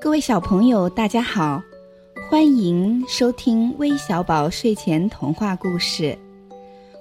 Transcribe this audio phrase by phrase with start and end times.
[0.00, 1.60] 各位小朋友，大家好，
[2.30, 6.16] 欢迎收听微小宝睡前童话故事。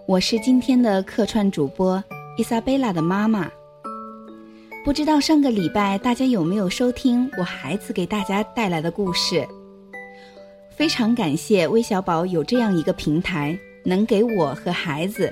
[0.08, 2.04] 我是今天的客串主播
[2.40, 3.48] 伊莎贝拉的妈妈。
[4.84, 9.48] 不知道上个礼拜大家有没有收听我孩子给大家带来的故事？
[10.76, 15.32] 非常感谢微小宝有这样一个平台，能给我和孩子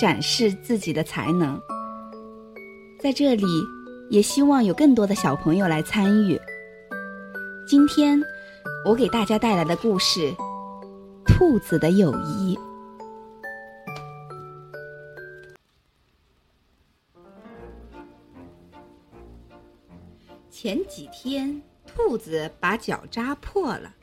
[0.00, 1.56] 展示自己的才能。
[3.00, 3.46] 在这里，
[4.10, 6.40] 也希望有更多的小朋友来参与。
[7.70, 8.20] 今天，
[8.84, 10.32] 我给大家带来的故事
[11.24, 12.56] 《兔子的友谊》。
[20.50, 23.94] 前几天，兔子把脚扎破了，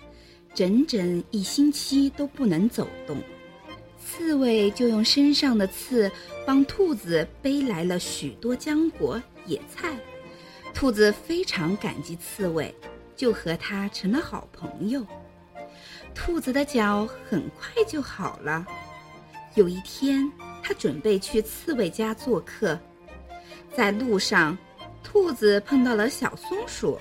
[0.54, 3.18] 整整一星期都不能走动。
[4.00, 6.10] 刺猬就用身上的刺
[6.46, 10.00] 帮兔子背来了许多浆果、野菜。
[10.74, 12.74] 兔子非常感激刺猬，
[13.18, 15.06] 就和它成了好朋友。
[16.16, 18.66] 兔子的脚很快就好了。
[19.56, 20.32] 有一天，
[20.64, 22.80] 它准备去刺猬家做客，
[23.76, 24.58] 在路上。
[25.04, 27.00] 兔子碰到了小松鼠，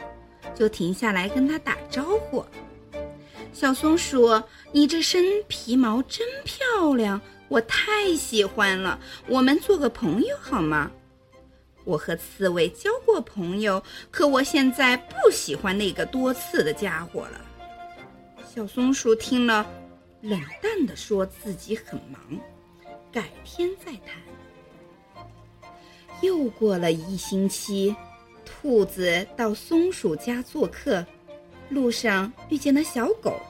[0.54, 2.44] 就停下来跟它打招呼。
[3.52, 8.98] 小松鼠，你这身皮毛真漂亮，我太喜欢了。
[9.26, 10.90] 我们做个朋友好吗？
[11.86, 17.40] 我和刺猬交过朋友，可我现在不喜欢那个多刺的家伙了。
[18.52, 19.64] 小松鼠听了，
[20.20, 22.20] 冷淡地说自己很忙，
[23.12, 24.20] 改天再谈。
[26.22, 27.94] 又过了一星期，
[28.44, 31.06] 兔子到松鼠家做客，
[31.68, 33.40] 路上遇见了小狗，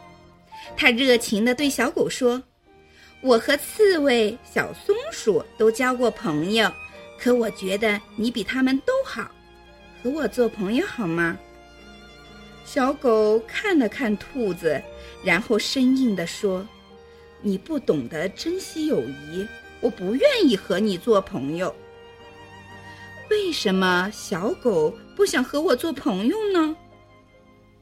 [0.76, 2.42] 它热情地对小狗说
[3.22, 6.70] ：“我和刺猬、小松鼠都交过朋友，
[7.18, 9.30] 可我觉得你比他们都好，
[10.02, 11.36] 和我做朋友好吗？”
[12.64, 14.82] 小狗看了看兔子，
[15.24, 16.66] 然后生硬地说
[17.40, 19.46] ：“你不懂得珍惜友谊，
[19.80, 21.74] 我不愿意和你做朋友。”
[23.30, 26.76] 为什么小狗不想和我做朋友呢？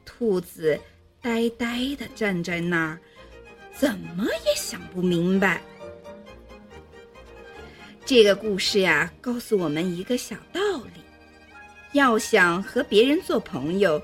[0.04, 0.78] 兔子
[1.20, 2.98] 呆呆地站在那儿，
[3.74, 5.62] 怎么也想不明白。
[8.06, 10.60] 这个故事呀，告诉我们一个小道
[10.94, 11.00] 理：
[11.92, 14.00] 要想和别人做朋友，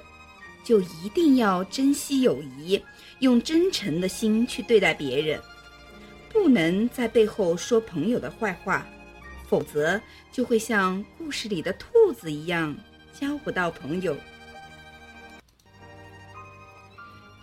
[0.64, 2.82] 就一定要珍惜友谊，
[3.18, 5.38] 用真诚的心去对待别人，
[6.32, 8.86] 不能在背后说朋友的坏话。
[9.46, 10.00] 否则
[10.30, 12.74] 就会像故事里的兔子一样，
[13.12, 14.16] 交不到朋友。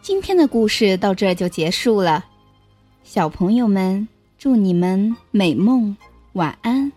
[0.02, 2.26] 今天的故事到这就结束了，
[3.04, 4.08] 小朋友们，
[4.40, 5.98] 祝你们美梦，
[6.38, 6.97] 晚安。